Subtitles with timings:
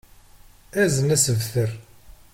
[0.83, 1.69] Azen asebter.